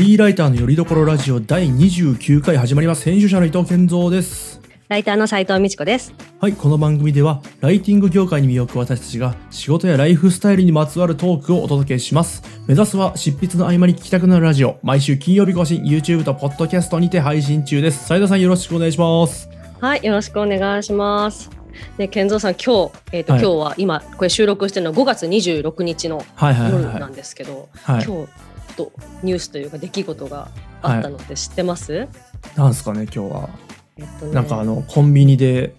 [0.00, 3.04] リーライターのよりどころラジオ第29回始まります。
[3.04, 4.58] 編集者の伊藤健三です。
[4.88, 6.14] ライターの斉藤美智子です。
[6.40, 12.42] はいこの番組ではライティング業界に身を置く私たちが仕事やライフスタイルにまつわるトークをお届けします。
[12.66, 14.78] 目指すは執筆の合間に聞きたくなるラジオ。
[14.82, 18.06] 毎週金曜日更新 YouTube とポッドキャストにて配信中です。
[18.06, 19.50] 斉田さんよろしくお願いします。
[19.82, 21.50] はい、よろしくお願いします。
[21.98, 23.42] で、健三さん、今日、えっ、と、はい。
[23.42, 27.12] 今日は今、これ収録してるのは5月26日のはいはいはい夜なはい。
[27.12, 28.04] んですけど、はい。
[28.04, 28.92] 今日と
[29.22, 30.48] ニュースというか出来事が
[30.82, 32.08] あったのって知ってます？
[32.56, 33.48] なんですかね今日は。
[33.96, 34.32] えっとね。
[34.32, 35.74] なんかあのコンビニで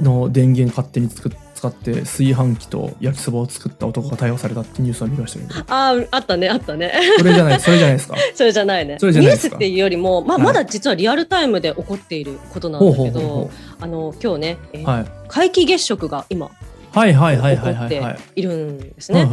[0.00, 5.74] の電源勝手につく使って炊飯器と焼きそばを作った男が逮捕されたってニュースを見ましたけど。
[5.74, 6.92] あーあったねあったね。
[7.18, 8.16] それじゃないそれじゃないですか。
[8.34, 8.96] それじゃないね。
[8.98, 9.48] それじゃないですか。
[9.48, 10.46] ニュースっていうよりも、まあ、はい。
[10.46, 15.04] まだ実はリアルタイムで起こっていることなんだけど、あの今日ね、えーうはい。
[15.28, 16.50] 皆既月食が今
[16.92, 18.18] はいはい起はいはいはいはい。
[18.36, 19.26] いるんですね。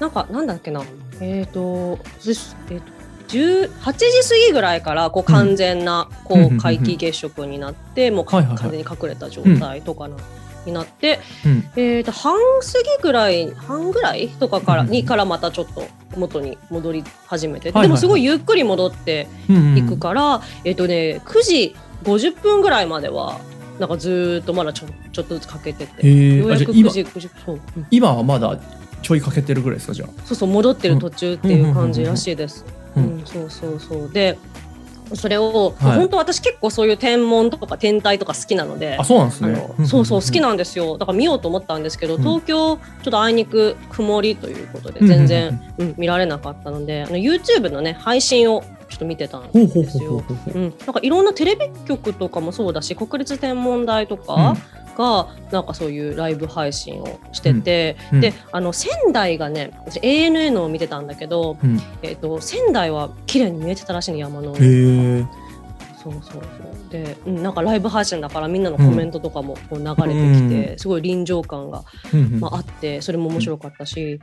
[0.00, 0.82] なんかなんだっけな
[1.20, 2.96] えっ、とそしえーと
[3.28, 6.40] 10 8時過ぎぐらいからこう完全なこうん。
[6.40, 6.60] うんうんううん。
[6.60, 8.62] 皆既月食になってもうかはいはいはい。
[8.62, 10.16] 完全に隠れた状態とかな
[10.64, 11.64] になって、うん。
[11.76, 14.92] えー、と半過ぎぐらい半ぐらいとかからうんうん。
[14.92, 15.86] にからまたちょっと
[16.16, 23.40] 元に戻り始めて、はいでもすごいゆっくり戻ってうんうんいくから、えっ、とね9時50分ぐらいまでは
[23.78, 27.86] なんかずーっとまだちょちょっとずつかけててへようやく9えあじゃあ今時50そう、うん。
[27.90, 28.58] 今はまだ
[29.06, 30.08] ちょいかけてるぐらいですかじゃあ。
[30.24, 32.64] そうそう戻ってる途中っていう感じらしいです。
[32.96, 34.10] ううんん、そうそうそう。
[34.12, 34.36] で
[35.14, 35.98] それを、はい。
[35.98, 40.98] 本当私結構そういう天文とか天体とか好きなのであそうなんですあねのそうそう好きななんですよ。
[40.98, 42.22] だから見ようと思ったんですけど、うん。
[42.22, 50.24] 東京ちょっとあいにく曇りということでうん全然、うん見られなかったのであの YouTube のね配信をちょっと見てたんですよ。
[50.56, 54.56] なんかいろんなテレビ局とかもそうだし国立天文台とか
[54.96, 58.20] がなんかそういうライブ配信をしてて、うん。
[58.20, 61.80] であの仙台がね私 ANN を見てたんだけど、うん。
[62.02, 64.52] えっと仙台は綺麗に見えてたらしいね山の。
[64.52, 65.26] 上
[66.02, 66.42] そうそうそう。
[66.90, 71.84] で、うん、なんかライブ配信だからみんなのコメントとかもこう流れてきて、うすごい臨場感が、
[72.14, 72.40] うんうん。
[72.40, 74.20] まあ、あってそれも面白かったし、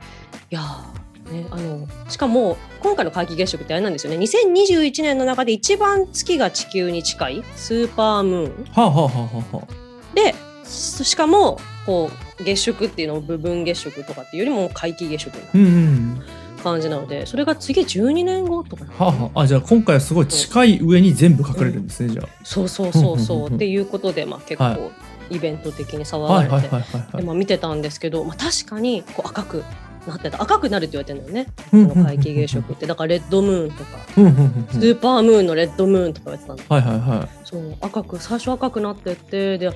[0.50, 4.18] いやーね、あのしかも今回の皆既月食ってあれなんですよね。
[4.18, 8.64] 2021年の中で一番月が地球に近いスーパームーン。
[8.72, 10.14] はあはあはあはあはあ。
[10.14, 10.34] で
[10.74, 16.22] ししかもこう月食っていうのを部分月食とかっていうよりも皆既月食なうんうん。
[16.62, 19.10] 感じなのでそれが次12年後とかなのかな。
[19.10, 23.36] はあはああじゃあ今回はすごい近い上に全部隠れるんですねじゃそうそうそうそう。
[23.36, 24.90] うんうんうんうんっていうことで、まあ、結は構
[25.30, 29.64] イベント的に騒がれて、見てたんですけど、まあ、確かにこう赤く
[30.10, 30.42] なってた。
[30.42, 31.52] 赤くなるって言われてるんだよね。
[31.72, 31.88] うん。
[31.88, 32.86] この皆既月食って。
[32.86, 33.90] だからレッドムーンとか。
[34.16, 34.24] うん。
[34.24, 34.30] うん。
[34.30, 34.38] うん。
[34.38, 34.66] うん。
[34.70, 39.70] スーパームーンのレッドムーンとか言われてたんだはいはいはそう赤く最初赤くなってってで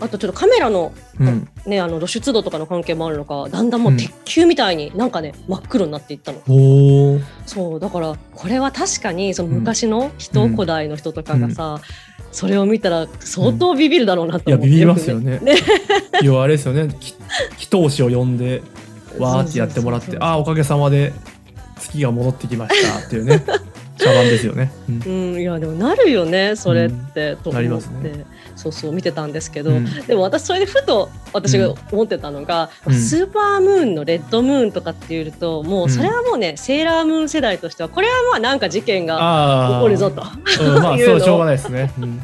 [0.00, 1.48] あとちょっとカメラの,、いうん。
[1.66, 6.38] ね、あの露出度とかの関係もあるのかだんだんもう鉄球みたいになんかね真っ黒になっていったの。
[6.48, 7.22] おー。
[7.46, 10.52] そうだからこれは確かにその昔の人、うん。
[10.54, 11.80] 古代の人とかがさ、
[12.32, 15.38] それを見たら相当ビビるだろうなと思って、いやビビりますよね。
[15.44, 15.54] ね。
[16.22, 16.88] 要はあれですよね。
[16.98, 17.14] き
[17.58, 18.62] 祈祷師を呼んで
[19.18, 21.12] わーってやってもらってああおかげさまで
[21.78, 23.44] 月が戻ってきましたっていうね。
[23.98, 25.32] 茶番ですよね、うん。
[25.34, 28.24] うん、いやでもなるよねそれって、と思って、なりますね
[28.56, 30.06] そうそう見てたんですけど、うん。
[30.06, 32.94] でも私それでふと私が思ってたのが、うん。
[32.94, 40.22] スーパームーンのレッドムーンとかっていうともうそれはもうね、セーラームーン世代としてはこれはまあなんか事件が起こるぞと。
[40.60, 42.20] うん、まあ そうしょうがないですね、うん。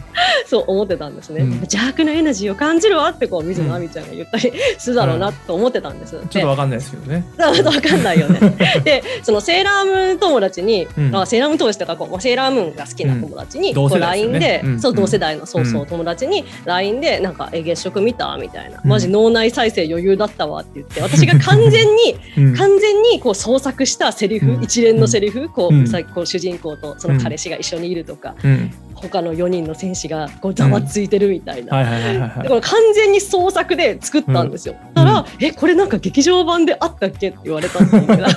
[0.47, 1.53] そう思ってたんですね、うん。
[1.61, 3.75] 邪悪なエナジーを感じるわってこう水野うん。
[3.75, 6.13] 亜美ちゃんが言ったり するだろうなと思ってたんです。
[6.13, 8.41] ちょっでとわかんないですけどねわかんないよね。
[8.85, 11.17] で、そのセーラームーン友達に、うん。
[11.17, 13.75] あセーラームーン友達とかこう、まあセーラームーンが好きな友達に、うん。
[13.75, 14.81] こう LINE ねで、うん。
[14.81, 15.87] そう同世代のそうそう、うん。
[15.87, 18.37] 友達に LINE でなんかえ月食見た？
[18.39, 18.91] みたいな、うん。
[18.91, 22.57] マジ脳内再生余裕だったわって言って、私が完全にうん。
[22.57, 24.63] 完全にこう創作したセリフ、うん。
[24.63, 28.71] 一連のセリフ、こう、こう主人公とその彼氏が一緒にいるとか、うん
[29.01, 31.85] 他の4人の戦士がこうざわついてるみたいな。
[32.61, 34.75] 完全に創作で作ったんですよ。
[34.95, 38.35] だから、えこれなんか劇場版であったっけって言われたっていうぐらい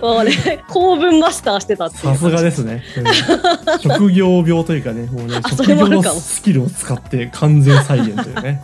[0.00, 3.04] もうね構文マスターしてたさすがですね、うん。
[3.80, 8.62] 職業病というかねもうねあそ職業のスキルを使って完全再現というね。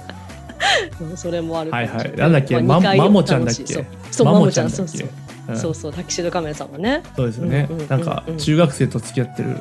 [1.00, 2.12] う んそれもあるはいはい。
[2.16, 2.60] なんだっけ？
[2.60, 3.86] まあマモちゃんだっけ？
[4.10, 4.26] そう。
[4.26, 4.82] マモちちゃんだっけ？
[4.82, 5.08] ゃんそうそう。
[5.48, 5.56] うん。
[5.56, 5.92] そうそう。
[5.92, 7.02] タキシードカメラさんはね。
[7.16, 7.88] そうですよね、うんうんうん。
[7.88, 9.56] なんか中学生と付き合ってる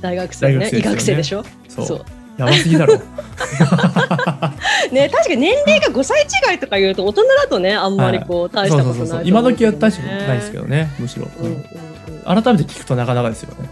[0.00, 0.78] 大学生ねね。
[0.78, 1.44] 医学生でしょ？
[1.68, 1.86] そう。
[1.86, 2.04] そう。
[2.38, 2.94] やばすぎだろ。
[4.92, 9.28] ね確かに年齢が5歳違いとか言うと大人だとねあんまりこう大しそうたことないそうそうそう。
[9.28, 12.42] 今時は大したしことないですけどねむしろ、うんうんうん。
[12.42, 13.68] 改めて聞くとなかなかですよね。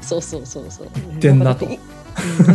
[0.00, 0.88] そうそうそうそう。
[1.20, 1.66] てんなと。
[1.66, 1.78] んかだってい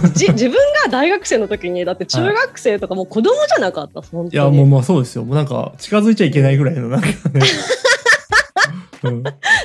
[0.04, 0.14] うん。
[0.14, 0.54] じ自分
[0.86, 4.30] が大学生の時にだって中学生とかもう子供じゃなかった本当に。
[4.30, 5.26] いやもうまあそうですよ。
[5.26, 7.14] もうなんか近づいちゃいけないぐらいのなんかね。
[9.04, 9.24] うん。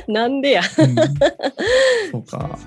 [0.09, 0.63] なんでや。
[0.79, 0.95] うん。
[2.13, 2.59] そうか。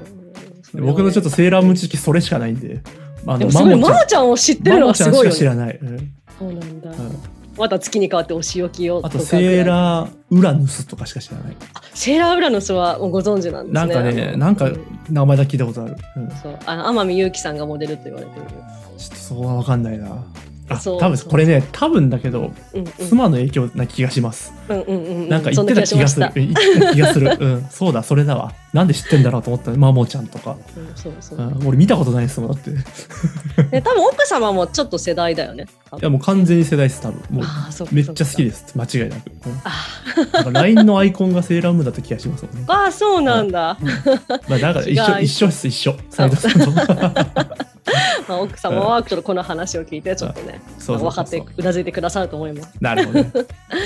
[0.79, 2.81] 僕のちょっとセーラーム知識それしかないんで。
[3.25, 5.31] あでもすごい、マモちゃんを知ってるのはマモちゃんすごいよね。
[5.31, 5.79] しか知らない。
[5.81, 6.89] うんそうなんだ。
[6.91, 9.01] うんまた月に変わってお仕置きを。
[9.03, 11.57] あとセーラーウラヌスとかしか知らない。
[11.93, 13.85] セーラーウラヌスはご存知なんですね。
[13.85, 14.79] なんかね、あのなんかう
[15.09, 15.97] 名前だけ聞いたことある。
[16.15, 18.45] うん、ちょそう、あの天海祐希さんがモデルと言われてる。
[18.45, 20.23] っとそこはわかんないな。
[20.69, 22.85] あ、そう多分これね、多分だけど、うんうん。
[23.07, 24.53] 妻の影響な気がします。
[24.69, 25.29] うんうんうんうん。
[25.29, 26.31] なんか言ってた気がする。
[26.35, 27.37] 言ってた気がする。
[27.39, 28.53] うん、そうだ、それだわ。
[28.73, 30.55] なんで知ってんだろうと思ったマモちゃんとか。
[30.77, 31.39] うんそうそう。
[31.39, 32.69] うん、俺見たことないですもん、だって。
[32.71, 32.73] い
[33.71, 35.65] で多分奥様もちょっと世代だよね。
[35.89, 37.21] 多分や、もう完全に世代です、多分。
[37.29, 38.37] もうああ、そうかめっちゃ好きす。
[38.37, 38.73] です。
[38.75, 39.31] 間違いなく。
[39.45, 39.71] うんあ
[40.33, 42.63] なんか LINE のアイコンがセーラームーンだった気がしますもんね。
[42.67, 43.77] ああ、そうなんだ。
[44.47, 45.95] まあ、だから一緒、一緒です、一緒。
[46.09, 46.71] 斉藤さんと。
[48.27, 52.73] まあ、奥様はちょっとこの話を聞いてちょっとね、そうそうそうそう分かってうなずいてくださると思います。
[52.79, 53.31] なるほどね。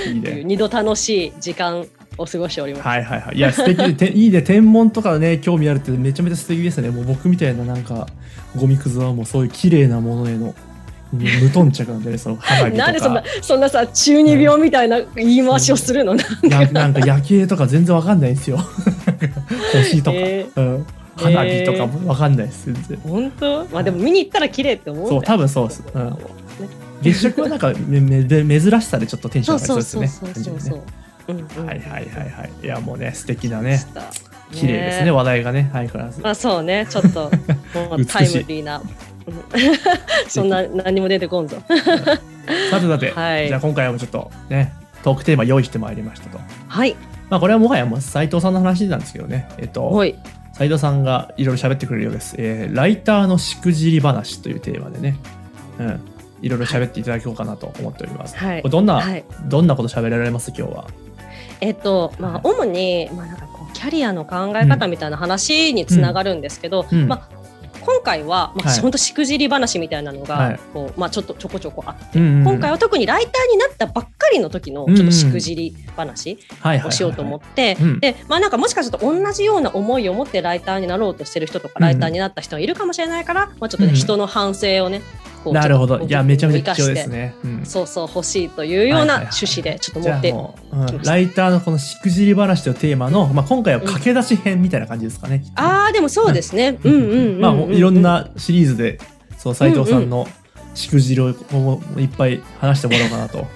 [0.08, 0.44] いいね。
[0.46, 1.86] 二度楽しい時間
[2.18, 2.88] を過ごしております。
[2.88, 3.38] はいはいはい。
[3.38, 4.42] いや、素敵で、て いいね。
[4.42, 6.90] 天文とかね、興味あるってめちゃめちゃ素敵ですね。
[6.90, 8.08] もう僕みたいななんか、
[8.56, 10.54] ゴミくずはもうそういう綺麗なものへの、うん
[11.14, 12.78] 無頓着なんでね、その花火とか。
[12.78, 18.58] なんでそんなそんなさ中二病みたいな言い回しをするの、やなんか夜景とか全然わかんないんですよ。
[19.74, 20.86] 星とか、えうん、
[21.16, 22.98] 花火とかもわかんないです、全然。
[23.00, 23.66] 本当？
[23.66, 25.84] まあでも見に行ったら綺麗って思うそう、多分そうです。
[25.94, 26.10] うん。
[26.10, 26.18] ね。
[27.02, 30.08] 月食はなんかめめめ珍しさでちょっとテンション上がりそうですよね。
[30.08, 30.82] そうそうそう
[31.26, 32.52] うんうんはいはいはいはい。
[32.64, 33.86] いやもうね素敵なね
[34.52, 35.12] 綺麗ですね。
[35.12, 36.22] 話題がね相変わらず。
[36.22, 36.88] まあそうね。
[36.90, 37.30] ちょっと
[38.08, 38.78] タイムリーな。
[38.78, 38.86] うん。
[40.28, 41.58] そんな何も出てこんぞ。
[42.72, 43.48] さてさて、はい。
[43.48, 44.74] じゃあ今回もちょっとね
[45.04, 46.40] トークテーマ用意してまいりましたと。
[46.68, 46.96] はい。
[47.30, 49.50] まあこれはもはやもう斉藤さんの話なんですけどね。
[49.58, 50.16] えっとおい
[50.54, 52.36] 斉藤さんがいろいろ喋ってくれるようです。
[52.38, 55.18] えーライターのしくじり話というテーマでね。
[55.80, 56.00] うん。
[56.42, 58.36] いろいろ喋っていただこうかなと思っております。
[58.38, 60.52] はいどんな、はいどんなこと喋られます？
[60.56, 60.88] 今日は。
[61.62, 67.43] えっとまあ主にまあなんかこうキャリアの考え方みたいな話につながるんですけど、うんまあ
[67.86, 68.80] 今回は、まあはい。
[68.80, 70.60] 本当しくじり話みたいなのが、はい。
[70.74, 76.40] こうまあ、ちょっとちょこちょこあって、今回は特にライターになったばっかりの時のちょっとしくじり話
[76.86, 78.00] をしようと思って、うん。
[78.00, 83.96] でまあなんかもしかすると同じような思いを持ってライターになろうとしてる人とか、うんライターになった人がいるかもしれないから、まあ、ちょっとね、うん。
[83.96, 85.02] 人の反省をね
[85.44, 86.00] こうなるほど。
[86.00, 87.36] いやめちゃめちゃ貴重ですね。
[87.44, 95.44] うんそうそう欲しいというような趣旨でちょっと持ってもう、うんライターのこのしくじり話というテーマの、まあ、今回は駆け出し編みたいな感じですかね。
[95.56, 96.80] ああでもそうですね。
[96.84, 97.42] うんうんうんうんうん。
[97.42, 99.00] まあいろんなシリーズで
[99.38, 100.28] そう斉藤さんの
[100.76, 101.36] しくじりをいっ
[102.18, 103.48] ぱい話してもらおうかなと思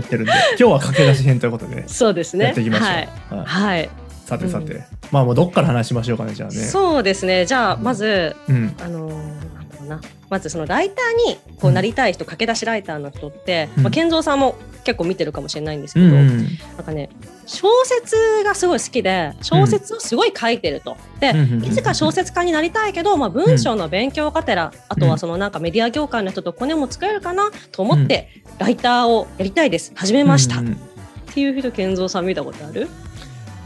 [0.00, 2.46] ってるんで 今日は駆け出し編ということでねそうですね。
[2.46, 2.86] やっていきましょう。
[2.86, 2.96] はい。
[2.96, 3.90] はいはい。
[4.26, 6.56] さてさて、うんまあもうどっから話しましょうかねじゃあね。
[6.56, 7.46] そうですね。
[7.46, 9.55] じゃあまずうんあのー
[9.86, 10.00] な。
[10.28, 13.82] まずそのライターにこうなりたい人、駆け出しライターの人って、うん。
[13.84, 16.12] まあ健三さんも結構見てるかもしれないんですけど、うん。
[16.12, 16.46] うん
[16.76, 17.08] なんかね
[17.46, 20.96] 小説がすごい好きで小説をすごい書いてると。
[21.20, 21.36] で、うん。
[21.38, 29.92] うんうんいつか小説家になりたいけど、まあ、文章の勉強がてら、あとはそのなんかメディア業界の人とコネも作れるかなと思って、ライターをやりたいです。
[29.94, 30.76] 始めました、っうんうん。
[31.32, 32.88] ていう人健三さん見たことある？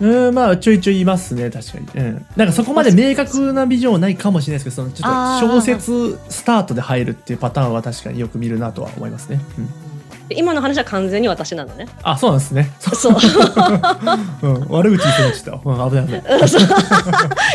[0.00, 11.86] うん、まあちょいちょいいますね確かに、うん、なんかそこまで明確なビジョンはないかもしれないですけどそのちょっと小説スタートで入るっていうパターンは確かによく見るなとは思いますね、うん、で今の話は完全に私なのね。
[12.02, 13.16] あそうなんですね、そう。
[14.42, 16.68] うん、悪口言ってました、うん、危ない危ない、そう。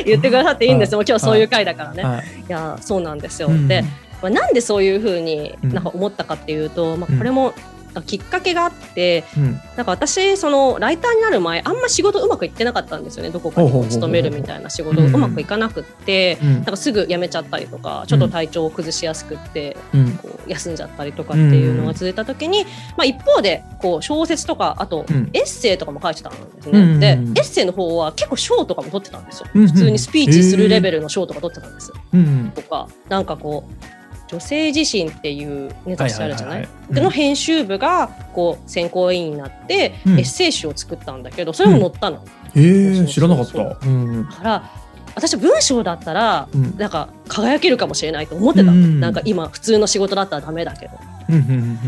[0.06, 1.02] 言ってくださっていいんですよ。
[1.08, 2.24] 今日そういう回だからね、い、はい。
[2.50, 3.68] やそうなんですよ、うん。
[3.70, 3.84] で、
[4.22, 5.74] まあ、なんでそういうふうにうん。
[5.74, 7.16] なんか思ったかっていうと、まうん。
[7.16, 7.54] あ、これも
[8.02, 9.60] きっかけがあって、うん。
[9.76, 16.54] なんか私そのライターになる前あんま仕事うまくいってなかったんですよねどこかに勤めるみたいな仕事うまくいかなくって、うん。
[16.56, 20.12] なんかすぐ辞めちゃったりとかちょっと体調を崩しやすくって、うん。
[20.18, 22.66] こう休んじゃったりとかっていうのが続いた時に、
[22.98, 25.30] まあ、一方でこう小説とかあとうん。
[25.34, 32.52] エッセイとかも書いてたんですね、うんうんうんでエッセイの方は結構賞とかも取ってたんですよ、うんうん普通にスピーチするレベルの賞とか取ってたんです、うん。
[32.56, 40.14] とかなんかこう女性自身っていうね雑誌あるじゃない,、はいはいはいの編集部がこう選考委員になって、うん。
[40.14, 42.24] エッセイ集を作ったんだけどそれも載ったの、
[42.56, 43.78] へえそう知らなかった。
[43.88, 44.30] うん。
[44.30, 44.72] だから
[45.16, 46.78] 私文章だったらうん。
[46.78, 49.00] なんか輝けるかもしれないと思ってたの、うん。
[49.00, 50.94] なんか今普通の仕事だったらダメだけど。
[51.28, 51.80] うんうんうんうん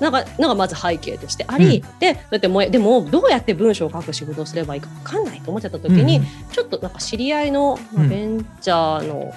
[0.00, 6.20] なんかなんかまず背景としてあり、でだってもうでもどうやって文章を書く仕事をすればいいか分かんないと思ってた時に、
[6.52, 8.08] ちょっとなんか知り合いの、まあうん。
[8.08, 9.32] ベンチャーの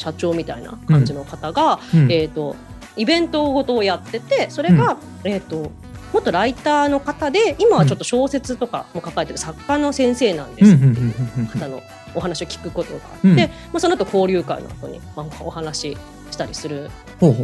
[0.00, 2.00] 社長みたいな感じの方が、うん。
[2.04, 2.12] うん。
[2.12, 2.56] えー、と
[2.96, 5.70] イベントごとをやっててそれが、えー、と
[6.12, 11.46] 元ライターの方で今はちょっと小説とかも書かれてる作家の先生なんですっていううんうんうんうんうん。
[11.46, 11.82] 方の
[12.14, 13.36] お話を聞くことがあって、うん。
[13.36, 15.96] まあ、その後交流会の後に、まあ、お話
[16.40, 16.90] したりする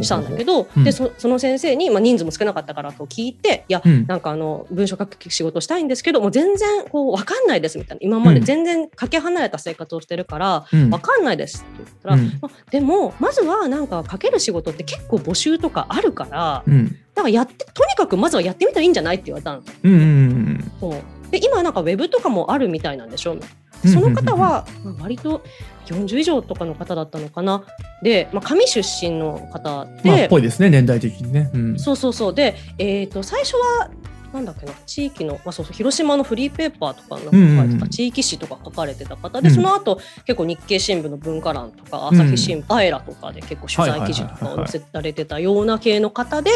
[0.01, 0.83] したんだけど、うん。
[0.83, 4.05] でそその先生に、まあ、人数も少なかったからと聞いていや、うん。
[4.07, 7.99] なんかあの文章書く仕事したいんですけどもう全然こう分かんないですみたいな。
[8.01, 8.45] 今までうん。
[8.45, 10.89] 全然かけ離れた生活をしてるから、うん。
[10.89, 12.39] 分かんないですって言ったら、うん。
[12.41, 16.87] まあでもまずはなんか書ける仕事って結構募集とかあるからうん。
[17.13, 19.63] だからやってとにかくまずはやってみたらいいんじゃないって言われたの。
[19.83, 20.71] うんうんうん。
[20.79, 23.37] そうで今なんかウェブとかもあるみたいなんでしょ
[23.85, 25.43] その方はまあ割と
[25.85, 27.63] 40以上とかの方だったのかな。
[28.01, 31.49] で、まあ、上出身の方で、まあっぽいですね年代的にね。
[31.53, 31.79] うん。
[31.79, 32.33] そうそうそう。
[32.33, 33.89] で、えー、と最初は
[34.33, 37.89] なんだっけな地域の、まあ、そうそう広島のフリーペーパーとかの書うんうんうん。
[37.89, 39.41] 地域誌とか書かれてた方。
[39.41, 39.55] で、うん。
[39.55, 46.51] その後結構日経新聞の文化欄とか朝日新聞、アエラとかで結構取材記事とかを載せられてたような系の方で。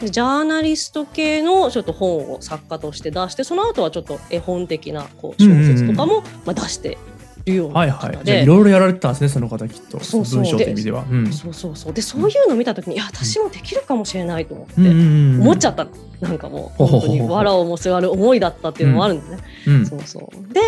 [0.00, 6.96] でジャーナリスト系のちょっと本を作家として出してその後はちょっと絵本的なこう小説とかもまあ出して
[7.44, 10.00] るようはいな方で、はいじゃあいろいろやられてたんですねその方きっと。
[10.00, 10.40] そうそう。
[10.40, 11.04] 文章という意味では。
[11.10, 11.32] うん。
[11.32, 11.92] そうそうそう。
[11.92, 15.40] でそういうのを見た時にいや私もできるかもしれないと思って、うんうんうん。
[15.42, 15.90] 思っちゃったの。
[16.20, 19.86] なんかもう本当に藁をもすがる思いだったっていうのもあるんだね、うん。
[19.86, 20.52] そうそう。
[20.52, 20.60] で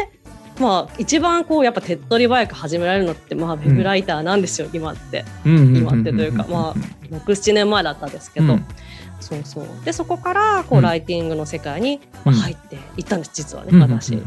[0.60, 5.24] まあ一番こうやっぱ手っ取り早く始められるのってまあウェブライターなんですよ、今って。
[5.44, 5.56] うん。
[5.56, 8.66] うんうん今ってというかまあ67年前だったんですけど、うん
[9.22, 9.66] そうそう。
[9.84, 10.82] でそこからこううん。
[10.82, 14.18] ライティングの世界に入っていったんです実はね、私、っ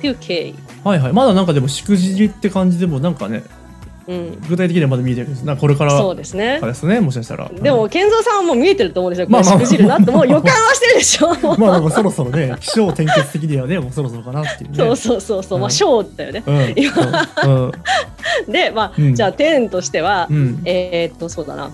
[0.00, 1.12] ていう経緯、はいはい。
[1.12, 3.44] まだなんかでもしくじりって感じでもなんかね
[4.06, 5.44] うん、具体的にはまだ見えてるんです。
[5.44, 6.58] なこれからそうですね。
[6.60, 7.48] かですねもしかしたら。
[7.48, 11.28] でも健三さんはもう見えてると思うんですよ、まあしくじるなってもう 予感はしてるでしょ。
[11.58, 14.76] まあなんかそろそろね気象転結的にはねもうそろそろかなっていうね。
[14.76, 16.42] そうそうそうそう、まあうんショーだよね。
[16.46, 16.72] うん。
[16.76, 17.28] 今。
[17.44, 17.72] うん。
[18.52, 19.14] でまあ、うん。
[19.14, 20.60] じゃあ点としては、うん。
[20.66, 21.70] えーっとそうだな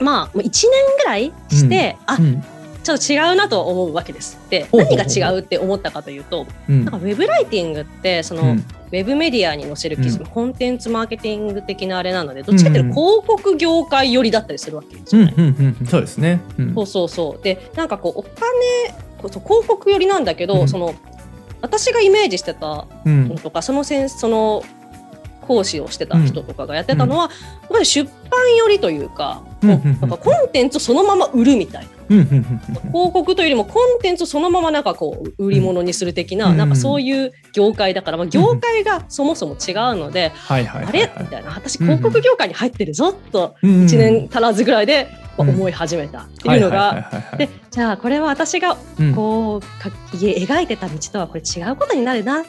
[0.00, 2.44] まあもう1年ぐらいして、あうん。
[2.82, 4.40] ちょっと違うなと思うわけです。
[4.50, 6.84] で何が違うって思ったかというとうん。
[6.84, 8.58] なんかウェブライティングってその、うん。
[8.58, 10.26] ウェブメディアに載せる記事、うん。
[10.26, 15.34] コンテンツマーケティング的なあれなのでどっちかっていうと広告業界寄りだったりするわけですよね。
[15.36, 16.40] うんうんうんそうですね。
[16.58, 16.74] うん。
[16.74, 17.44] そうそうそう。
[17.44, 18.32] でなんかこうお金
[19.18, 20.68] 広告寄りなんだけど、うん。
[20.68, 20.96] その
[21.60, 23.28] 私がイメージしてたうん。
[23.28, 24.64] のとかそのセンその
[25.42, 27.30] 講師をしてた人とかがやってたのは、やっ
[27.70, 29.70] ぱり出版寄りというか、うん。
[29.70, 31.90] うなんかコンテンツをそのまま売るみたいな。
[32.08, 34.82] 広告というよりもコンテンツをそのままなん。
[34.82, 36.56] かこう売り物にする的な、うん。
[36.56, 36.68] なん。
[36.68, 40.58] かそういう業界だから、まあ、業界がそもそも違うので、あ
[40.92, 43.70] れみたいな私広告業界に入ってるぞとうん。
[43.70, 43.86] うん。
[43.86, 49.14] 1年足らずぐらいで思い始めたっていうのがでじゃあこれは私がうん。
[49.14, 52.44] こうか描いてた道とはこれ違うことになるなうん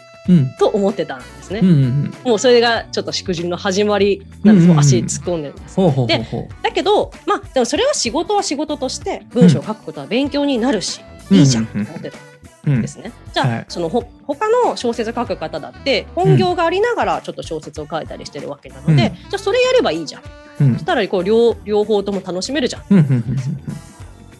[0.57, 1.59] と思ってたんですね。
[1.59, 5.75] うんうんうんもうそれがちょっとしくじりの始まりなんです、うんうんうん足突っ込んでるんです。
[5.75, 11.01] ほうほうほうほうだけどまあでもそれは仕事は仕事として文章を書くことは勉強になるし、
[11.31, 12.17] いいじゃんと思ってた
[12.65, 13.11] うんんですね。
[13.33, 20.21] じゃあ、はいそのほ他の小説書く方だって本業がありながらちょっと小説を書いたりしてるわけなので、うんじゃあそれやればいいじゃん。
[20.61, 22.83] うんそしたらこう両両方とも楽しめるじゃん。
[22.89, 23.35] うんうんうんうん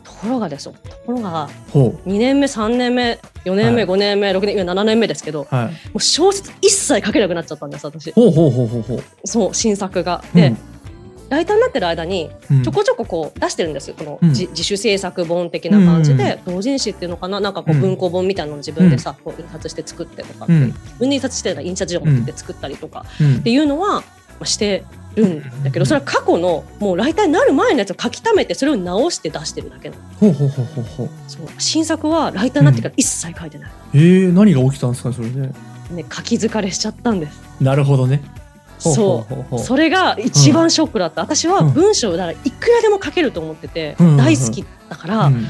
[0.04, 0.74] ところがですよ。
[0.90, 5.66] ところがほ2年目3年目4年目、は5年目6年今7年目ですけどうはい。
[5.68, 8.12] もう小説一切書けなくなっちゃったんです私。
[8.12, 9.04] ほうほうほうほうほう。
[9.26, 10.24] そう新作が。
[10.34, 10.58] で、うん。
[11.30, 12.64] ライターになってる間にうん。
[12.64, 14.30] ちょこちょここう出してるんですよこのうん。
[14.30, 17.40] 自,、自主制作本的な感じで、同人誌っていうのかな？
[17.40, 23.38] なんかこううん文庫本みたいなのを自分でさ、こう印刷して作ってとかうん自分で印刷してるの印刷所持って作ったりとかうん。
[23.38, 24.04] っていうのは、ま
[24.42, 24.84] あ、して
[25.16, 25.64] るん。
[25.64, 30.02] だけどそれは過去のもうライターになる前のやつを書き溜めてそれを直して出してるだけなの。
[30.20, 31.10] ほうほうほうほうほう。
[31.28, 31.48] そう。
[31.58, 35.54] 新作はライターになってから一切書いてない、えー、何が起きたんですかそれね。
[35.92, 37.42] ね、書き疲れしちゃったんです。
[37.62, 38.22] なるほどね。
[38.80, 39.60] そう。
[39.60, 45.48] それが一番ショックだった、私は文章だからいくらでも書けると思ってて、うん大好きだから、うん。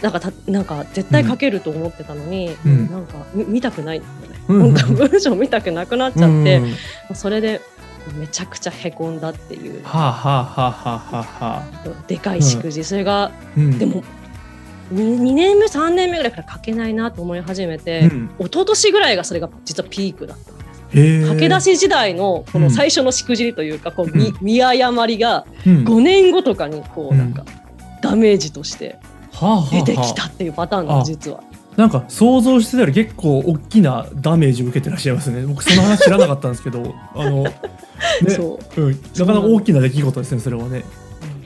[0.00, 2.90] なんかたなんか絶対書けると思ってたのに、うん。
[2.90, 6.62] なんかみ見たくないんだよね、うん文章見たくなくなっちゃって、
[7.10, 7.16] うん。
[7.16, 7.60] それで
[8.18, 9.82] めちゃくちゃへこんだっていう。
[9.84, 11.44] はあはあはあはあはあ。
[11.44, 13.78] はあでかいしくじ、それがうん。
[13.78, 14.02] でも
[14.92, 18.30] 2, 2年目3年目ぐらいから書けないなと思い始めて、うん。
[18.40, 20.58] 一昨年ぐらいがそれが実はピークだったん
[20.90, 24.36] で駆け出し時代のこの最初のしくじりというか、こう見うん。
[24.40, 25.84] 見誤りがうん。
[25.84, 27.18] 5年後とかにこううん。
[27.18, 27.44] なんか
[28.02, 28.98] ダメージとして
[29.70, 31.42] 出てきたっていうパターンなあの実は。
[31.76, 35.44] なんか想像してたより結構大きなダメージを受けてらっしゃいますね。
[35.46, 36.94] 僕その話知らなかったんですけど。
[37.14, 37.52] あの、ね。
[38.28, 38.80] そう。
[38.80, 40.84] うん、なかなか大きな出来事ですねそれはね。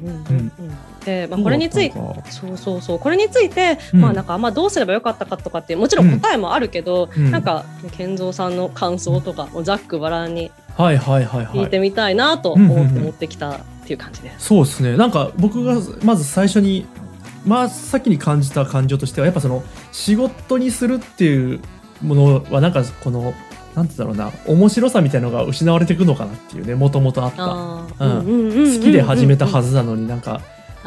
[0.03, 0.77] うんうんうんうん。
[1.05, 1.99] で、まあ、これについて
[2.31, 4.01] そうそうそうこれについて、うん。
[4.01, 7.31] まあなんかまあどうすればよかったかとかってもちろん答えもあるけど、うん。
[7.31, 11.59] なんか健三さんの感想とかをざっくばらんにはいはいはいはい。
[11.59, 14.47] 聞いてみたいなと思って持ってきたっていう感じです。
[14.47, 14.97] そうですね。
[14.97, 16.85] なんか僕がまず最初に
[17.47, 19.63] まあ先に感じた感情としてはやっぱその
[19.93, 21.61] 仕事にするっていう
[22.03, 23.33] ものはなんかこの
[23.75, 30.41] なんて言うんだろうな面白さみたいのが失われていくのかなっていうねもともとあった好きで始めたはずなのになんか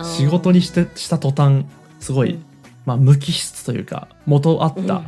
[0.04, 1.66] 仕事にしてした途端
[2.00, 2.44] すごい、うん。
[2.86, 5.06] まあ、無機質というか元あった、うん。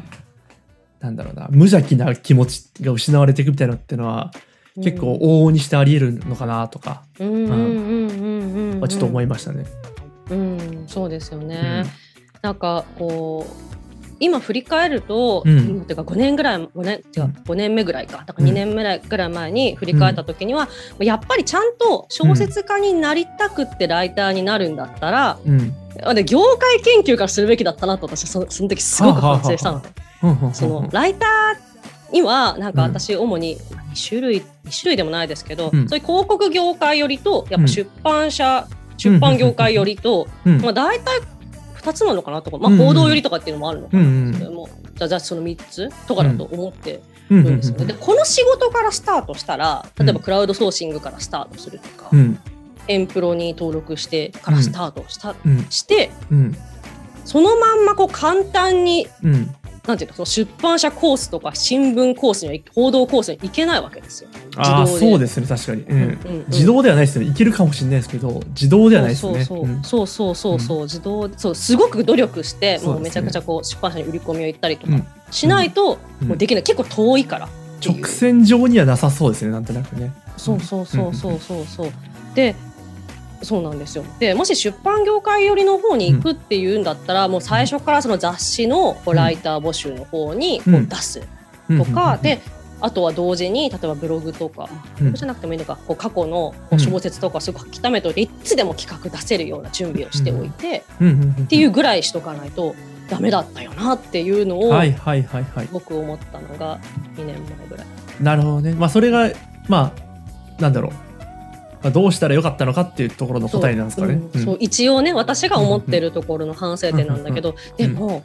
[0.99, 4.31] なんだろうな無邪気な気持ちが失われていくみたいなのっていうのは、
[4.75, 8.79] 結構往々にしてありえるのかなとか、うんうんうんうんうんうん。
[8.79, 9.65] まあちょっと思いましたね。
[10.29, 10.57] うん
[10.91, 11.47] そうですようん。
[11.47, 11.85] ね、
[12.41, 13.71] なんかこう
[14.21, 15.81] 今振り返ると、うん。
[15.85, 18.23] てか5年ぐらい5年違う5年目ぐらいか。
[18.25, 20.69] だから2年目ぐらい前に振り返った時には、
[20.99, 25.73] やっぱりちゃんと小説家になりたくってライターになるんだったら、うん。
[26.03, 29.81] あで業界研究からするべきだったなと私はそその時すごく反省したの。
[30.23, 30.53] うんうんうん。
[30.53, 33.57] そのライターにはなんか私主に
[33.93, 35.89] 2種類2種類でもないですけど、うん。
[35.89, 38.67] そういう広告業界よりとやっぱ出版社、
[39.01, 40.61] 出版業界よりと、うん。
[40.61, 41.19] まあ、大体
[41.75, 47.85] 2つなのかなとか、まあ、報道よりとかっていうのもあるのかな、うんうんでもじゃあじゃあその3つとかだと思ってるんですよね。
[47.85, 52.39] でこの仕事からスタートしたら例えばクラウドソーシングからスタートするとか、うん。
[52.87, 55.65] エンプロに登録してからスタートした、うん。
[55.71, 56.55] してうん。
[57.25, 59.55] そのまんまこう簡単にうん
[59.91, 64.29] なんていうのその出版社コースとか新聞コースには報道コースに行けないわけですよ。
[64.55, 65.97] あそうですね確かに、うん。
[65.97, 67.29] うんうん自動ではないですよね。
[67.29, 69.43] いけるかもしれないですけど自動ではないですね。
[69.43, 69.67] そうそうう。
[69.67, 69.83] ん。
[69.83, 75.07] そうそうそうそう自動そうすごく努力して、ねもうめちゃくちゃこう出版社に売り込みを行ったりとかうん。
[75.29, 76.27] しないと、うん。
[76.29, 76.63] もうできない。
[76.63, 77.49] 結構遠いから
[77.85, 80.13] 直線上にはなさそうですねなんとなくね。
[80.37, 81.91] そうそうそうそうそうそう。
[82.35, 82.55] で
[83.41, 84.03] そうなんですよ。
[84.19, 90.89] でもし出版業界寄りの方に行くっていうんだったら、もう最初からその雑誌のライター募集の方にこううん。
[90.89, 91.21] 出す。
[91.77, 92.21] とか、うん。
[92.21, 92.39] で
[92.83, 94.97] あとは同時に例えばブログとか、うん。
[94.97, 101.07] ブログじゃなくてもいいのかこう過去の小説とかすごく書き溜めといていつでも企画出せるような準備をしておいて、うん。
[101.07, 101.21] うん。
[101.21, 101.43] うん。
[101.43, 102.75] っていうぐらいしとかないと
[103.09, 104.73] ダメだったよなっていうのを
[105.71, 106.79] 僕思ったのが
[107.17, 107.87] 2年前ぐらい。
[108.21, 108.73] なるほどね。
[108.73, 109.29] まあそれが
[109.67, 109.93] ま
[110.59, 110.91] あなんだろう、
[111.83, 114.21] まあ、どうしたらよかったのかっていうところの答えなんですかね。
[114.33, 114.43] うん。
[114.43, 118.23] そう一応ね私が思ってるところの反省点なんだけど、でも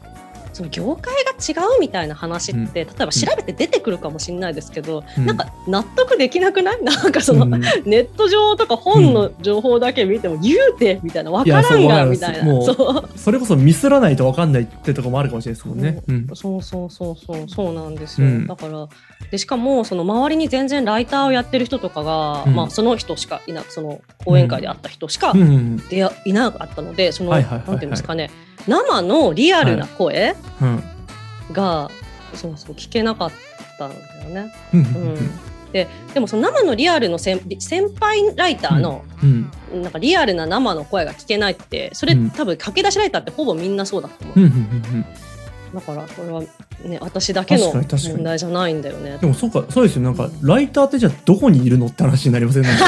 [0.57, 5.27] その業界が違うみたいな話って、例えば調べて出てくるかもしれないですけど、うん。
[5.27, 6.83] なんか納得できなくない？
[6.83, 7.61] なんかその、うん。
[7.85, 12.63] ネット上とか本の情報だけ見ても言うてみたいな分からんがみたいな。
[12.63, 13.19] そう。
[13.19, 16.03] それこそミスらないと分かんないってとこもあるかもしれないですもんね。
[16.09, 16.13] う。
[16.13, 16.27] ん。
[16.35, 17.75] そうそうそうそうそう。
[17.75, 18.47] なんですよ、うん。
[18.47, 18.89] だから
[19.31, 22.55] でしかもその周りに全然ライターをやってる人とかが、うん。
[22.55, 25.41] まあ、その人しかいなその講演会で会った人しかうん。
[25.43, 25.77] うん。
[25.91, 27.43] 出会いなかったのでその、なん
[27.79, 28.31] ていうんですかね
[28.67, 30.83] 生のリアルな声うん。
[31.53, 31.91] が、
[32.35, 33.33] そうそう聞けなかっ
[33.79, 34.53] たんだよね。
[34.75, 34.81] うん。
[34.81, 35.31] うん。
[35.73, 39.51] ででもその生のリアルの先先輩ライターの、うん。
[39.83, 42.31] なんかリアルな生の声が聞けないってそれ、うん。
[42.31, 44.51] 多分駆け出しライターってほぼみんなそうだと思う、
[45.75, 46.43] だからこれは
[46.85, 48.81] ね私だけの問題じゃないん。
[48.81, 50.15] だよねでもそうかそうですよなん。
[50.17, 52.63] かライターってじゃあどこにいるのって話になりません。
[52.63, 52.79] なん。
[52.79, 52.87] か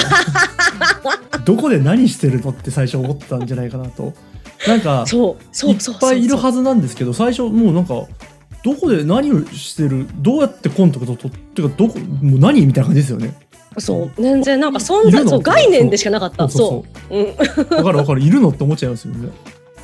[1.45, 3.47] どこで何してるのって最初思ったん。
[3.47, 4.14] じゃないかなと
[4.69, 8.07] なんかそうそうそういっぱいいるはずなんですけど最初もうなんか
[8.63, 13.35] どこで何をしてるどうやってコンタクト取ってかどこもう何みたいな感じですよね。
[13.79, 14.13] そう。
[14.17, 16.49] 全然なんか存在そう概念でしかなかった。
[16.49, 16.99] そう。
[17.09, 17.19] そう。
[17.19, 18.23] うんわかるわかる。
[18.23, 19.31] いるのって思っちゃいますよね。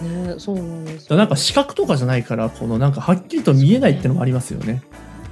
[0.02, 4.82] ねそうなんですなんか視覚とかじゃないからこのなんかはっきりと見えないってのもありますよね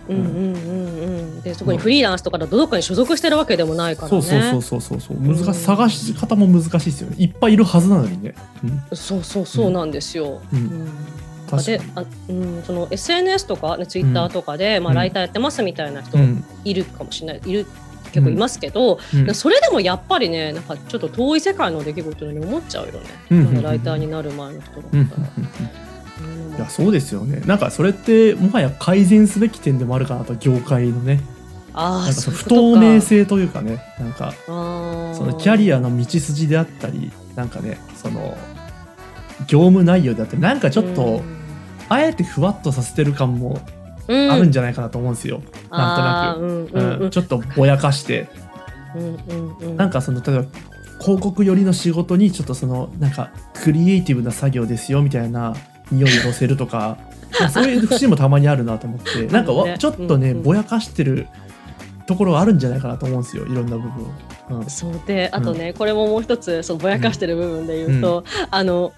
[0.09, 4.23] でそこにフリーランスとかだとどっかに所属してるわけでもないからね。
[4.23, 5.17] そうそうそうそうそう。
[5.17, 7.17] そう難しうん探し方も難しいですよね。
[7.19, 8.35] いっぱいいるはずなのにね、
[8.65, 10.41] うんそうそうそうなんですよ。
[10.53, 10.59] うん。
[10.59, 10.63] う
[11.57, 11.65] ん。
[11.65, 14.97] であうん、その SNS とか、ね、ツイッターとかで、まあ、うん。
[14.97, 16.45] ライターやってますみたいな人うん。
[16.65, 17.67] いるかもしれない、いる
[18.13, 19.35] 結構いますけど、うん。
[19.35, 23.63] それでもやっぱりねなんかちょっと遠い世界の出来事のように思っちゃうよね、うん。
[23.63, 25.01] ライターになる前の人だったうん。
[25.01, 25.11] うん。
[25.11, 25.17] ら。
[26.21, 26.57] うん。
[26.57, 27.43] いやそうですよね。
[27.47, 31.21] なんかそれってもはや改善すべき点でもあるかなと業界のね。
[31.75, 38.37] ああなんかその不透明性というかねなんかそのキャリアの道筋であったりなんかねその
[39.47, 41.23] 業務内容であったりなんかちょっと
[41.89, 43.61] あえてふわっとさせてる感も
[44.09, 44.31] うん。
[44.31, 47.01] あるんじゃないかなと思うんですよ、なんとなく、うんううん。
[47.03, 47.07] うん。
[47.07, 48.29] んちょっとぼやかして。
[48.95, 49.77] うんうんうん。
[49.77, 50.45] なんかその例えば
[51.01, 55.55] 広告寄りの仕事にちょっとそのなんかクリエイティブな作業ですよみたいな
[55.93, 56.99] 匂いを乗せるとか
[57.39, 61.27] まあそういう節もたまにあるなと思って なんかちょっとねうんうんぼやかしてる
[62.07, 64.57] ところはあるんじゃないかなと思うんですよいろんな部分。
[64.57, 64.61] を。
[64.63, 64.71] うん。
[64.71, 65.01] そう。
[65.07, 68.93] であとね、これももう一つそのぼやかしてる部分で言うと、あの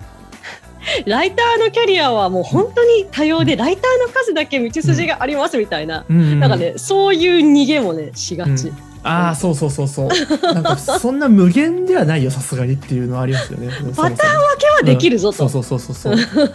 [1.06, 6.40] ライターのキャリアはもう本当に多様で、ライターの数だけ道筋がありますみたいな、うん。
[6.40, 9.54] なんかねそういう逃げもねしがち、うんああそう。
[9.54, 13.68] そうそうそうなんかそんな無限ではないよさすがにっていうのはありますよね。
[13.94, 14.16] パターン分
[14.58, 15.50] けはできるぞと、うん。
[15.50, 16.50] そうそうそうそうそう、 うん。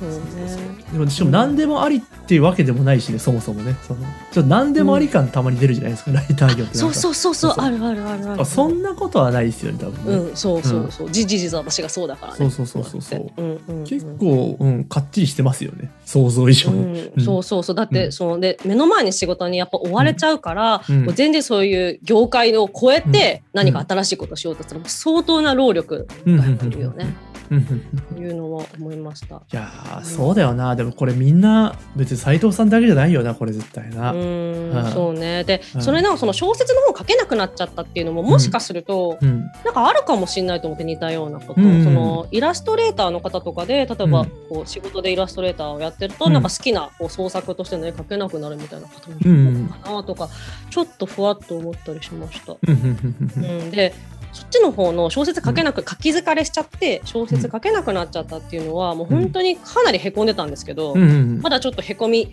[0.00, 3.76] そうねしかも何でもありっっていうわけでもないしねそもそもね。
[3.82, 4.00] その
[4.32, 8.44] ちょっと何でもあり感たまに出るじゃないですか、ライター業ってそうそうそうそうあるあるあるある。
[8.46, 11.10] そんなことはないですよね多分ね、うんそうそうそう。
[11.10, 12.38] 事実私がそうだからね。
[12.38, 13.30] そうそうそうそうそう。
[13.36, 13.84] うんうんうん。
[13.84, 17.76] 結構、うん、かっちりしてますよね想像以上に、うんうんそうそうそう。
[17.76, 18.12] だって、うん。
[18.12, 21.04] そので目の前に仕事にやっぱ追われちゃうから、うん。
[21.04, 27.14] もう全然そういう業界を超えて何か新しいことをしようとする、もう相当な労力がいるよね、
[27.50, 27.58] うん。
[27.58, 27.80] うん。
[28.16, 29.36] というのは思いました。
[29.36, 30.74] いやーそうだよな。
[30.76, 34.92] でもこれみんな別に斉藤さんだけじゃないよなこれ絶対な、ううんん。
[34.92, 35.44] そうね。
[35.44, 35.82] で、うん。
[35.82, 39.40] それなその小説の本書けなくなっちゃったっていうのももしかすると、うん。
[39.64, 41.66] なんかあるかもしれないと思って似たようなこと、うん。
[41.66, 44.26] うんそのイラストレーターの方とかで例えばうん。
[44.48, 50.28] こう仕事でイラストレーターをやってると、うんなんか好きなこう創作としての絵描けなくなるみたいなこともかなとか、
[50.70, 52.56] ちょっとふわっと思ったりしました。
[52.64, 53.94] うん、で
[54.34, 62.32] そっちの方の小説書けなく、書き疲れしちゃって小説書けなくなっちゃったっていうのはもう本当にかなりへこんでたんですけど、まだちょっとへこみ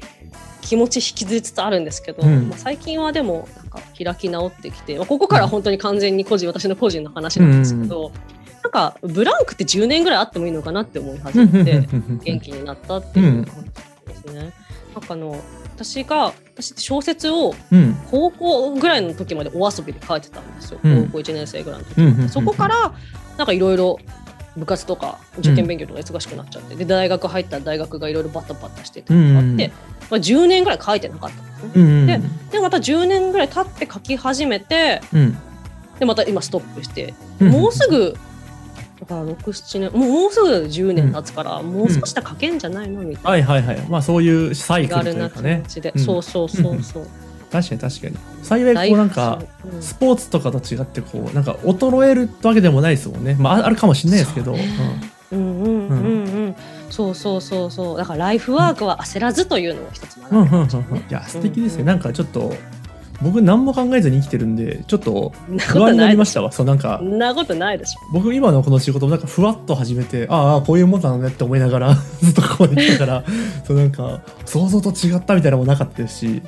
[0.62, 8.12] 気持ち引きずりつつあるんですけど、うんまあ、最近はでもなんか開き直ってきて、まあ、ここから本当に完全に個人私の個人の話なんですけど、
[8.64, 11.88] なんかブランクって10年ぐらいあってもいいのかなって思い始めて
[12.24, 13.64] 元気になったっていう感
[14.06, 14.54] じですね。
[14.94, 15.40] なんかあの
[15.84, 17.96] 私が私って小説をうん。
[18.10, 21.06] 高校ぐらいの時までお遊びで書いてたんですよ、うん。
[21.08, 22.94] 高校1年生ぐらいの時、うんうんうんそこから
[23.38, 23.98] なんかいろいろ
[24.58, 29.72] 部活とか受験勉強とか忙しくなっちゃって、で大学入ったら大学がいろいろバタバタしててうんうんあって、
[30.12, 31.72] まあ、10年ぐらい書いてなかったんですね。
[31.76, 32.20] うんうんで
[32.52, 35.38] でまた10年ぐらい経って書き始めてうん。
[35.98, 38.20] でまた今ストップして、うんもうすぐだ
[39.16, 43.02] から67年もうもうすぐ10年経つから、もう少ししたら書けんじゃないの？
[43.02, 43.88] みたいはいはいはい。
[43.90, 45.64] まあそういうサイなクルというかね。
[45.76, 46.04] で、うん。
[46.04, 47.08] そうそうそうそう。
[47.52, 48.18] 確かに確かに。
[48.44, 49.42] 幸いこうなんか
[49.82, 53.36] スポーツとかと違ってこうなんか衰えるわけでもないですもんね。
[53.38, 54.70] まあああるかもしれないですけど、そうね。
[55.34, 55.40] うん。
[55.40, 56.00] うんうんう
[56.50, 56.56] ん、
[56.90, 57.98] そうそうそうそう。
[57.98, 60.98] だからライフワークは焦らずというのを一つ学うんうんうんびましたねうん。
[60.98, 61.88] いや素敵ですね、うん。
[61.88, 62.54] なんかちょっと
[63.22, 66.52] 僕何も考えずに生きてるんでちょっと不安になりましたわ。
[66.52, 66.96] そうなんか。
[66.96, 68.00] ょそんなことないでしょ。
[68.14, 73.24] 僕今のこの仕事もなんかふわっと始めてああこういうもんなのねって思いながら ずっとここに来たから
[73.66, 76.42] そうなんか想像と違ったみたいなのもなかったですし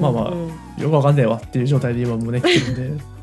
[0.00, 0.32] まあま
[0.78, 3.04] あよくわかんねえわっていう状態で今もね来てるんで。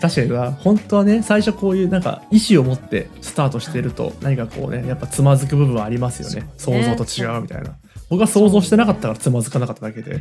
[0.00, 6.42] 確かにな本当はね最初こういうなんか意思を持ってスタートしてると何かこうねやっぱつまずく部分はありますよね。
[6.42, 6.48] ね。
[6.58, 7.70] 想像と違うみたいな
[8.08, 10.20] 僕は想像してなかったからつまずかなかっただけで。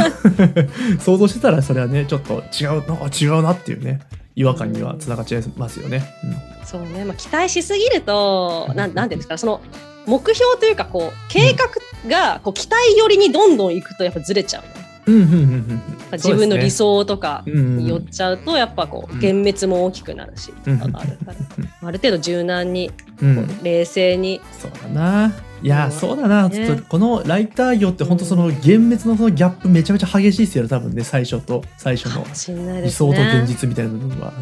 [1.00, 4.00] 想像してたらそれはねちょっと違うなんか違うなっていうね
[4.36, 6.02] 違和感にはつながっちゃいますよね、
[6.64, 8.94] そうね、まあ、期待しすぎるとなん。
[8.94, 9.60] なんていうんですかその
[10.06, 11.68] 目標というかこう計画
[12.08, 14.68] がこう期待寄りにどんどんいくとやっぱずれちゃうね、
[15.06, 15.38] うん、うんうんうん。
[15.38, 20.52] うん自分の理想とかに寄っちゃうとやっぱこうんう幻滅も大きくなるし、
[21.82, 22.92] ある程度柔軟に
[23.62, 24.40] 冷静に。
[24.52, 25.32] そうだな
[25.64, 26.66] いやうんそうだな、ね。
[26.66, 32.22] ちょっとこのライター業って本当その幻滅のそのギャップめちゃめちゃ激しいですよね多分ね最初と最初の。
[32.82, 32.90] 理。
[32.90, 34.32] 想と現実みたいな部分は、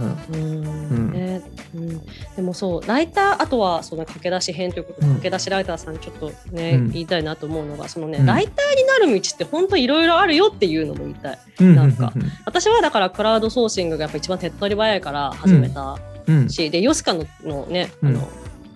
[2.34, 5.14] でもそうライターあとはその駆け出し編ということで、うん。
[5.14, 6.90] 駆け出しライターさんにちょっとね、うん。
[6.90, 8.26] 言いたいなと思うのがそのね、うん。
[8.26, 11.38] ライターになる道って本当いろいろあるよっていうのも言いたい。
[11.60, 12.12] うん、なんか。
[12.46, 16.50] 私はだからクラウドソーシングがやっぱ一番手っ取り早いから始めたうん。
[16.50, 18.08] し、でヨシカののね、うん。
[18.08, 18.28] あの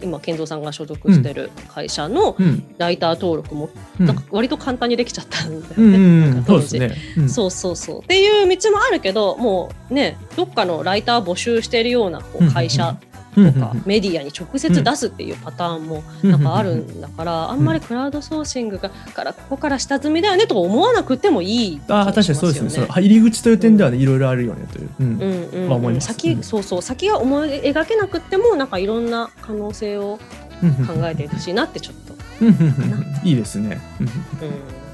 [0.03, 2.63] 今健三さんが所属してる会社のうん。
[2.79, 4.07] ライター登録もうん。
[4.07, 5.75] なんか割と簡単にできちゃったんだよね。
[5.77, 7.29] うん当時そうですね、うん。
[7.29, 8.03] そうそうそう。
[8.03, 12.97] っていう道もあるけどもうねどっかのライター募集しているようなこう会社
[13.37, 22.71] うんとかメディアに直接出すっていうパターンもなんかあるんだからあんまりクラウドソーシングがからここから下積みだよねとか思わなくてもいい気あ確かにそうですね。
[22.71, 25.07] その入り口という点ではねいろいろあるよねという、うん。
[25.07, 26.07] うんうんまあ思います。
[26.09, 26.43] 先、うん。
[26.43, 30.19] そうそう先が思い描けなくってもなんかいろんな可能性を
[30.87, 32.15] 考えてほしいなってちょっと、
[33.25, 34.86] いいですね、うん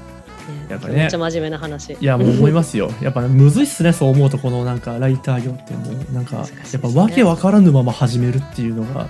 [0.69, 0.95] やっぱね。
[0.95, 1.93] めっちゃ真面目な話。
[1.93, 2.91] いやもう思いますよ。
[3.01, 9.07] やっぱむずいっすねそう思うとこのなんかライター業ってもうなんかやっぱわけわからぬまま始めるっていうのが。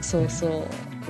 [0.00, 0.50] そうそう。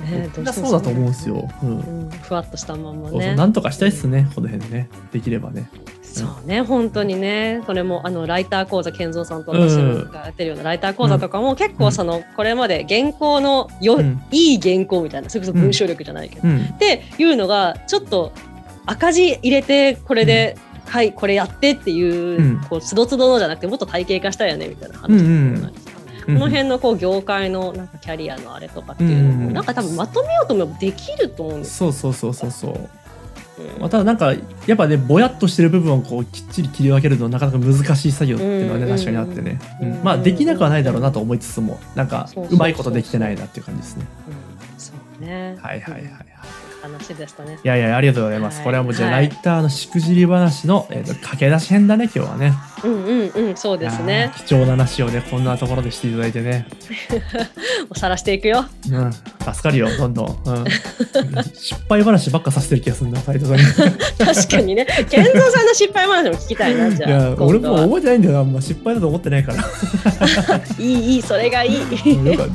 [0.02, 1.68] ねみんなそうだと思うんですよ、うん。
[1.68, 1.72] う
[2.06, 3.34] ん、ふわっとしたまんまね。
[3.34, 4.88] なんとかしたいっすねこの辺ね。
[5.12, 5.68] できればね。
[6.02, 7.62] そうね本当にね。
[7.66, 14.22] それもあのライター講座健三さんと私がやってるようなライター講座とかも結構そのこれまで原稿のよ、うん。
[14.30, 16.60] いい原稿みたいなそれこそ文章力じゃないけど、うん。
[16.60, 18.32] っていうのがちょっと
[18.86, 22.60] 赤字入れてこれで、はいこれやってっていう,、うん。
[22.68, 25.72] こうつどつどのじゃなくてもっと体系化したいよねみたいな話うんうんとか
[26.26, 32.70] この辺のこう業界のなんかキャリアのあれとかっていうのも、うんなんか多分まとめようと思えばできると思うんですそうそうそうそうそう。
[32.72, 32.78] よ。
[33.80, 44.06] まあ、ただなんかやっぱねぼやっとしてる部分をこうきっちり切り分けるのはなかなか難しい作業っていうのはねうん確かにあってね、うんうんまあできなくはないだろうなと思いつつもなんかそうまいことできてないなっていう感じですね。
[44.28, 44.78] うん。
[44.78, 45.56] そうね。
[45.60, 46.10] はいはいはいはい。
[46.10, 46.26] 感
[46.88, 47.58] 話でしたね。
[47.62, 48.56] いやいや、ありがとうございます。
[48.56, 52.52] はいこれはもうじゃあ、はいライターのしくじり話の、えーと駆け出し編だね、今日はね。
[52.84, 56.66] うんうんうん、そうですね貴重な話をね、こんなところでしていただいてね。
[57.88, 58.64] おさらしていくよ。
[58.90, 59.26] うん、助
[59.62, 60.26] かるよ、どんどん。
[60.44, 60.64] うん、
[61.54, 63.96] 失敗話ばっかさせてる気がするな、斉藤さんに。
[64.18, 64.86] 確かにね。
[65.08, 67.10] 健三さんの失敗話も聞きたいな、じゃあ。
[67.10, 69.64] いや、俺も覚えてないんだよな、あんま失敗だと思ってないから。
[70.78, 71.80] いい、いい、それがいい。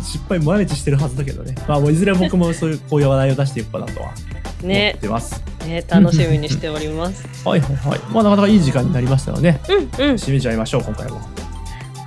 [0.03, 1.55] 失敗毎日してるはずだけどね。
[1.67, 4.11] まあ、もういずれ僕もそういう、こういう話題を出していくかなとは
[4.63, 5.41] ね、てます。
[5.65, 7.27] ね、楽しみにしております。
[7.47, 7.99] はいはいはい。
[8.11, 10.15] まあ、なかなかいい時間になりましたので、うんうん。
[10.15, 11.21] 締めちゃいましょう、今回も。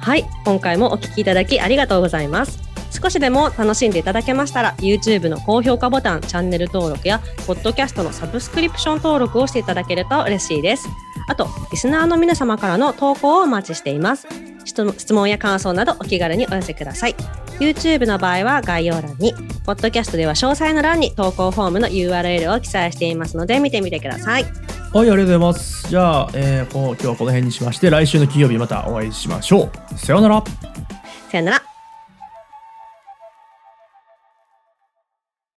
[0.00, 2.58] はい、今回もお聞きいただきありがとうございます。
[2.90, 10.88] 少しでも楽しんでいただけましたら、YouTube の高評価ボタン、チャンネル登録や、Podcast のサブスクリプション登録をしていただけると嬉しいです。
[11.26, 14.26] あと、リスナーの皆様からの投稿をお待ちしています。
[14.64, 17.14] 質問や感想などお気軽にお寄せください。
[17.60, 19.34] YouTube の場合は概要欄に、
[19.66, 24.44] Podcast では詳細の欄に投稿フォームの URL を記載していますので、見てみてください。
[24.44, 24.52] はい、
[24.94, 25.88] ありがとうございます。
[25.88, 29.98] じゃあ、えーこう今日はこの辺にしまして、来週の金曜日またお会いしましょう。
[29.98, 30.44] さようなら。
[31.30, 31.73] さよなら。